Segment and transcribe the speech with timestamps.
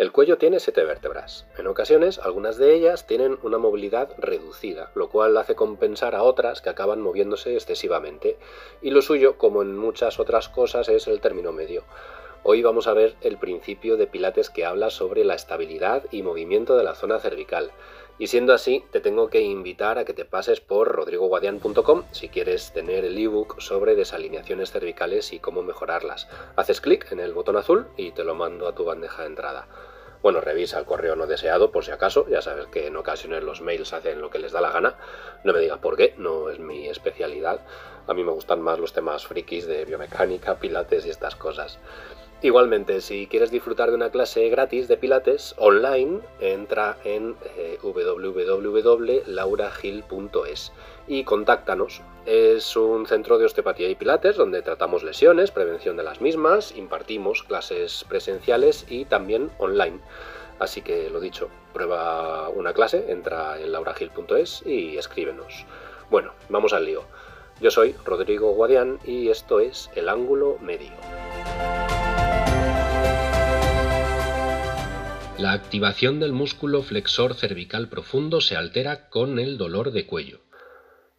[0.00, 1.44] El cuello tiene siete vértebras.
[1.58, 6.62] En ocasiones, algunas de ellas tienen una movilidad reducida, lo cual hace compensar a otras
[6.62, 8.38] que acaban moviéndose excesivamente.
[8.80, 11.84] Y lo suyo, como en muchas otras cosas, es el término medio.
[12.42, 16.78] Hoy vamos a ver el principio de Pilates que habla sobre la estabilidad y movimiento
[16.78, 17.70] de la zona cervical.
[18.18, 22.72] Y siendo así, te tengo que invitar a que te pases por rodrigoguadian.com si quieres
[22.72, 26.26] tener el ebook sobre desalineaciones cervicales y cómo mejorarlas.
[26.56, 29.68] Haces clic en el botón azul y te lo mando a tu bandeja de entrada.
[30.22, 33.62] Bueno, revisa el correo no deseado por si acaso, ya sabes que en ocasiones los
[33.62, 34.96] mails hacen lo que les da la gana.
[35.44, 37.60] No me digas por qué, no es mi especialidad.
[38.06, 41.78] A mí me gustan más los temas frikis de biomecánica, pilates y estas cosas.
[42.42, 50.72] Igualmente, si quieres disfrutar de una clase gratis de Pilates online, entra en eh, www.lauragil.es
[51.06, 52.00] y contáctanos.
[52.24, 57.42] Es un centro de osteopatía y Pilates donde tratamos lesiones, prevención de las mismas, impartimos
[57.42, 60.00] clases presenciales y también online.
[60.58, 65.66] Así que lo dicho, prueba una clase, entra en lauragil.es y escríbenos.
[66.08, 67.04] Bueno, vamos al lío.
[67.60, 70.92] Yo soy Rodrigo Guadián y esto es El Ángulo Medio.
[75.50, 80.38] La activación del músculo flexor cervical profundo se altera con el dolor de cuello.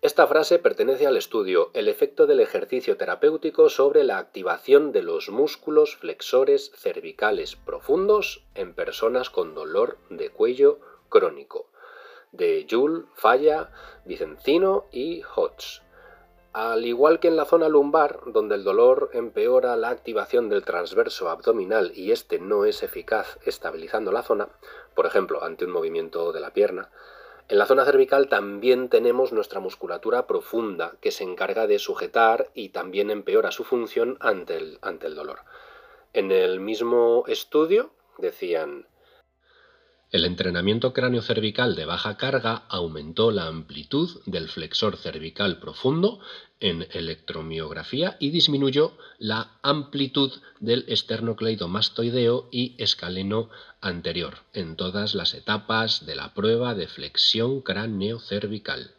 [0.00, 5.28] Esta frase pertenece al estudio El efecto del ejercicio terapéutico sobre la activación de los
[5.28, 10.80] músculos flexores cervicales profundos en personas con dolor de cuello
[11.10, 11.68] crónico,
[12.32, 13.72] de Jules, Falla,
[14.06, 15.82] Vicencino y Hodge.
[16.54, 21.28] Al igual que en la zona lumbar, donde el dolor empeora la activación del transverso
[21.28, 24.48] abdominal y este no es eficaz estabilizando la zona,
[24.94, 26.90] por ejemplo, ante un movimiento de la pierna,
[27.48, 32.68] en la zona cervical también tenemos nuestra musculatura profunda que se encarga de sujetar y
[32.68, 35.40] también empeora su función ante el, ante el dolor.
[36.12, 38.86] En el mismo estudio decían,
[40.14, 46.20] el entrenamiento cráneo-cervical de baja carga aumentó la amplitud del flexor cervical profundo
[46.60, 50.30] en electromiografía y disminuyó la amplitud
[50.60, 53.50] del esternocleidomastoideo y escaleno
[53.80, 58.94] anterior en todas las etapas de la prueba de flexión cráneo-cervical.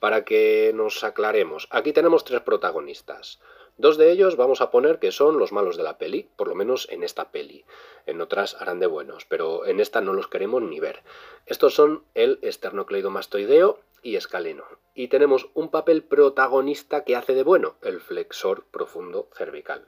[0.00, 3.40] Para que nos aclaremos, aquí tenemos tres protagonistas.
[3.76, 6.54] Dos de ellos vamos a poner que son los malos de la peli, por lo
[6.54, 7.64] menos en esta peli.
[8.06, 11.02] En otras harán de buenos, pero en esta no los queremos ni ver.
[11.46, 14.64] Estos son el esternocleidomastoideo y escaleno.
[14.94, 19.86] Y tenemos un papel protagonista que hace de bueno, el flexor profundo cervical.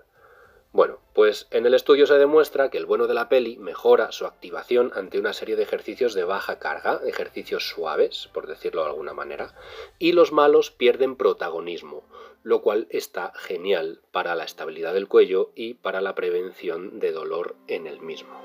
[0.73, 4.27] Bueno, pues en el estudio se demuestra que el bueno de la peli mejora su
[4.27, 9.15] activación ante una serie de ejercicios de baja carga, ejercicios suaves, por decirlo de alguna
[9.15, 9.55] manera,
[9.99, 12.05] y los malos pierden protagonismo,
[12.47, 17.57] lo cual está genial para la estabilidad del cuello y para la prevención de dolor
[17.67, 18.41] en el mismo.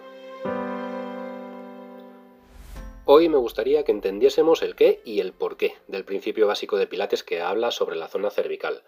[3.05, 6.87] Hoy me gustaría que entendiésemos el qué y el por qué del principio básico de
[6.87, 8.81] Pilates que habla sobre la zona cervical.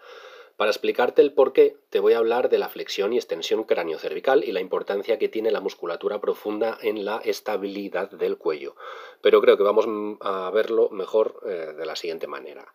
[0.56, 4.42] Para explicarte el por qué, te voy a hablar de la flexión y extensión cráneo-cervical
[4.42, 8.74] y la importancia que tiene la musculatura profunda en la estabilidad del cuello.
[9.20, 9.86] Pero creo que vamos
[10.20, 12.66] a verlo mejor eh, de la siguiente manera.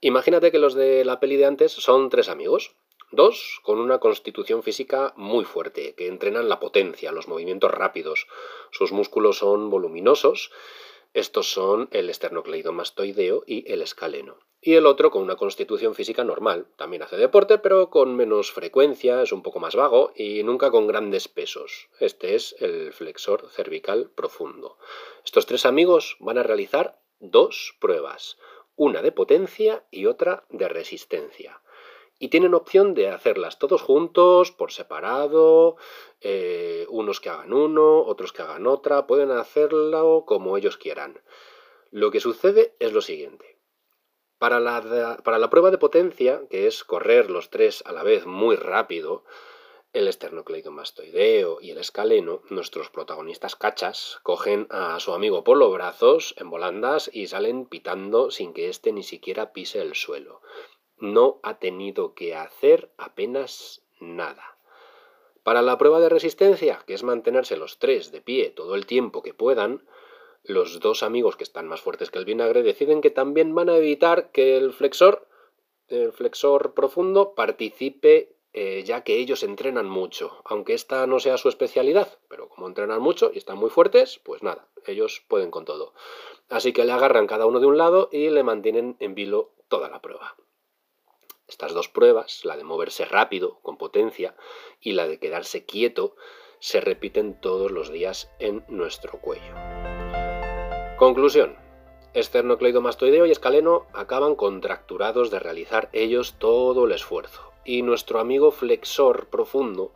[0.00, 2.76] Imagínate que los de la peli de antes son tres amigos.
[3.10, 8.26] Dos con una constitución física muy fuerte, que entrenan la potencia, los movimientos rápidos.
[8.70, 10.50] Sus músculos son voluminosos.
[11.14, 16.66] Estos son el esternocleidomastoideo y el escaleno y el otro con una constitución física normal.
[16.76, 20.86] También hace deporte, pero con menos frecuencia, es un poco más vago y nunca con
[20.86, 21.88] grandes pesos.
[22.00, 24.78] Este es el flexor cervical profundo.
[25.24, 28.36] Estos tres amigos van a realizar dos pruebas,
[28.78, 31.60] una de potencia y otra de resistencia.
[32.20, 35.76] Y tienen opción de hacerlas todos juntos, por separado,
[36.20, 41.20] eh, unos que hagan uno, otros que hagan otra, pueden hacerlo como ellos quieran.
[41.90, 43.58] Lo que sucede es lo siguiente.
[44.38, 48.26] Para la, para la prueba de potencia, que es correr los tres a la vez
[48.26, 49.24] muy rápido,
[49.98, 56.34] el esternocleidomastoideo y el escaleno, nuestros protagonistas cachas, cogen a su amigo por los brazos
[56.38, 60.40] en volandas y salen pitando sin que éste ni siquiera pise el suelo.
[60.98, 64.56] No ha tenido que hacer apenas nada.
[65.42, 69.22] Para la prueba de resistencia, que es mantenerse los tres de pie todo el tiempo
[69.22, 69.84] que puedan,
[70.44, 73.76] los dos amigos que están más fuertes que el vinagre deciden que también van a
[73.76, 75.26] evitar que el flexor,
[75.88, 81.48] el flexor profundo, participe eh, ya que ellos entrenan mucho, aunque esta no sea su
[81.48, 85.94] especialidad, pero como entrenan mucho y están muy fuertes, pues nada, ellos pueden con todo.
[86.48, 89.88] Así que le agarran cada uno de un lado y le mantienen en vilo toda
[89.88, 90.34] la prueba.
[91.46, 94.34] Estas dos pruebas, la de moverse rápido, con potencia,
[94.80, 96.16] y la de quedarse quieto,
[96.58, 99.54] se repiten todos los días en nuestro cuello.
[100.98, 101.56] Conclusión.
[102.12, 109.26] Esternocleidomastoideo y escaleno acaban contracturados de realizar ellos todo el esfuerzo y nuestro amigo flexor
[109.26, 109.92] profundo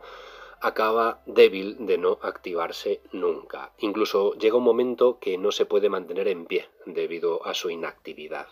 [0.61, 3.73] acaba débil de no activarse nunca.
[3.79, 8.47] Incluso llega un momento que no se puede mantener en pie debido a su inactividad.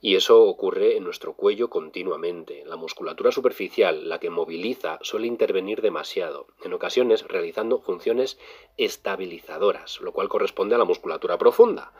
[0.00, 2.62] Y eso ocurre en nuestro cuello continuamente.
[2.66, 8.38] La musculatura superficial, la que moviliza, suele intervenir demasiado, en ocasiones realizando funciones
[8.76, 11.92] estabilizadoras, lo cual corresponde a la musculatura profunda.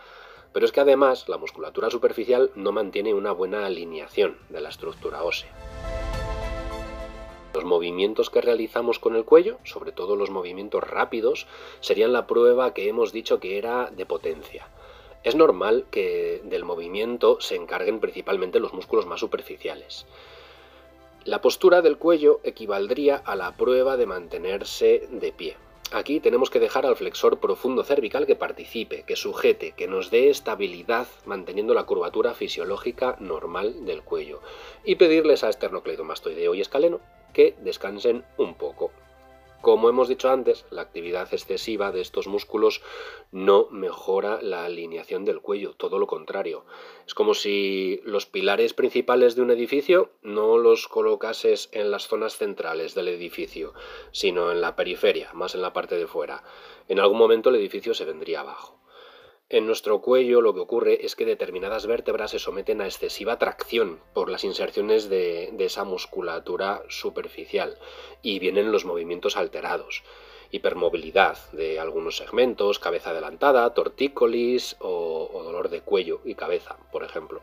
[0.52, 5.24] Pero es que además la musculatura superficial no mantiene una buena alineación de la estructura
[5.24, 6.05] ósea.
[7.66, 11.46] Movimientos que realizamos con el cuello, sobre todo los movimientos rápidos,
[11.80, 14.68] serían la prueba que hemos dicho que era de potencia.
[15.24, 20.06] Es normal que del movimiento se encarguen principalmente los músculos más superficiales.
[21.24, 25.56] La postura del cuello equivaldría a la prueba de mantenerse de pie.
[25.92, 30.30] Aquí tenemos que dejar al flexor profundo cervical que participe, que sujete, que nos dé
[30.30, 34.40] estabilidad manteniendo la curvatura fisiológica normal del cuello
[34.84, 37.00] y pedirles a esternocleidomastoideo y escaleno
[37.36, 38.90] que descansen un poco.
[39.60, 42.80] Como hemos dicho antes, la actividad excesiva de estos músculos
[43.30, 46.64] no mejora la alineación del cuello, todo lo contrario.
[47.06, 52.38] Es como si los pilares principales de un edificio no los colocases en las zonas
[52.38, 53.74] centrales del edificio,
[54.12, 56.42] sino en la periferia, más en la parte de fuera.
[56.88, 58.80] En algún momento el edificio se vendría abajo.
[59.48, 64.00] En nuestro cuello lo que ocurre es que determinadas vértebras se someten a excesiva tracción
[64.12, 67.78] por las inserciones de, esa musculatura superficial
[68.22, 70.02] y vienen los movimientos alterados.
[70.50, 77.40] Hipermovilidad de algunos segmentos, cabeza adelantada, tortícolis o, dolor de cuello y cabeza, por ejemplo.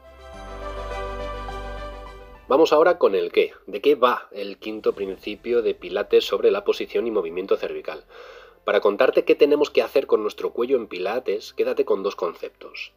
[2.49, 3.53] Vamos ahora con el qué.
[3.65, 8.03] ¿De qué va el quinto principio de Pilates sobre la posición y movimiento cervical?
[8.63, 12.93] Para contarte qué tenemos que hacer con nuestro cuello en pilates, quédate con dos conceptos.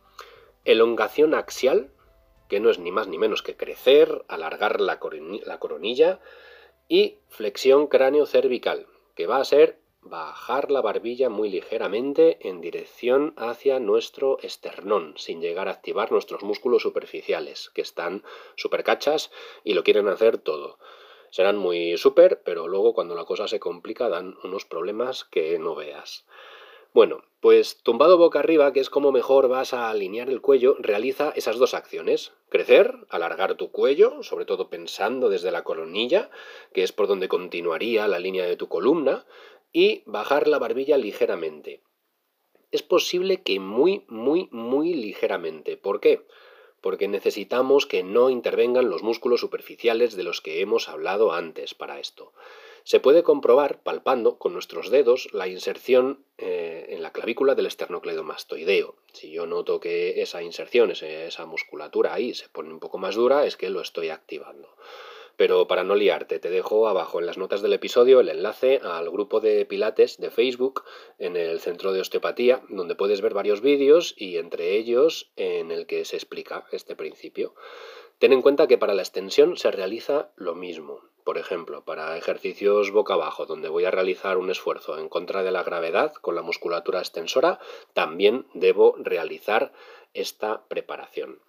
[0.64, 1.90] Elongación axial,
[2.48, 6.20] que no es ni más ni menos que crecer, alargar la, coronilla,
[6.88, 8.86] y flexión cráneo-cervical,
[9.16, 15.40] que va a ser bajar la barbilla muy ligeramente en dirección hacia nuestro esternón, sin
[15.40, 18.22] llegar a activar nuestros músculos superficiales, que están
[18.54, 19.32] supercachas
[19.64, 20.78] y lo quieren hacer todo
[21.30, 25.74] serán muy súper, pero luego cuando la cosa se complica dan unos problemas que no
[25.74, 26.26] veas.
[26.96, 31.30] Bueno, pues tumbado boca arriba, que es como mejor vas a alinear el cuello, realiza
[31.36, 32.32] esas dos acciones.
[32.48, 36.30] Crecer, alargar tu cuello, sobre todo pensando desde la coronilla,
[36.72, 39.26] que es por donde continuaría la línea de tu columna,
[39.72, 41.82] y bajar la barbilla ligeramente.
[42.70, 45.76] Es posible que muy, muy, muy ligeramente.
[45.76, 46.26] ¿Por qué?
[46.80, 51.98] Porque necesitamos que no intervengan los músculos superficiales de los que hemos hablado antes para
[51.98, 52.32] esto.
[52.84, 58.94] Se puede comprobar, palpando con nuestros dedos, la inserción eh, en la clavícula del esternocleidomastoideo.
[59.12, 63.44] Si yo noto que esa inserción, esa musculatura ahí se pone un poco más dura,
[63.44, 64.68] es que lo estoy activando.
[65.36, 69.10] Pero para no liarte, te dejo abajo en las notas del episodio el enlace al
[69.10, 70.84] grupo de Pilates de Facebook
[71.18, 75.86] en el Centro de Osteopatía, donde puedes ver varios vídeos y entre ellos en el
[75.86, 77.54] que se explica este principio.
[78.18, 81.02] Ten en cuenta que para la extensión se realiza lo mismo.
[81.22, 85.50] Por ejemplo, para ejercicios boca abajo, donde voy a realizar un esfuerzo en contra de
[85.50, 87.58] la gravedad con la musculatura extensora,
[87.92, 89.72] también debo realizar
[90.14, 91.40] esta preparación.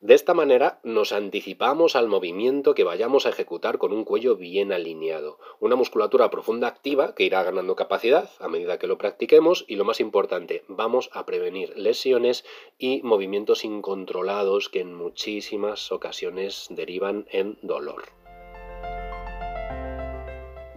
[0.00, 4.72] De esta manera nos anticipamos al movimiento que vayamos a ejecutar con un cuello bien
[4.72, 9.76] alineado, una musculatura profunda activa que irá ganando capacidad a medida que lo practiquemos y
[9.76, 12.46] lo más importante, vamos a prevenir lesiones
[12.78, 18.19] y movimientos incontrolados que en muchísimas ocasiones derivan en dolor.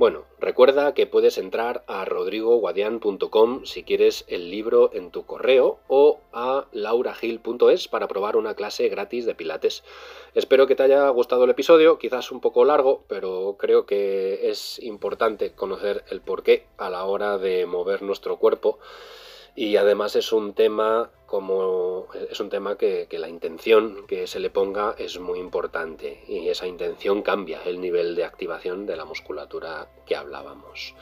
[0.03, 6.19] Bueno, recuerda que puedes entrar a rodrigoguadian.com si quieres el libro en tu correo o
[6.33, 9.86] a lauragil.es para probar una clase gratis de pilates.
[10.36, 14.77] Espero que te haya gustado el episodio, quizás un poco largo, pero creo que es
[14.79, 18.79] importante conocer el porqué a la hora de mover nuestro cuerpo
[19.55, 24.51] y además es un tema como es un tema que, la intención que se le
[24.51, 29.88] ponga es muy importante y esa intención cambia el nivel de activación de la musculatura
[30.05, 30.93] que hablábamos.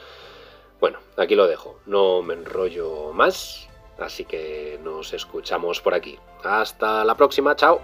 [0.80, 3.68] Bueno, aquí lo dejo, no me enrollo más,
[4.00, 6.18] así que nos escuchamos por aquí.
[6.44, 7.82] Hasta la próxima, chao.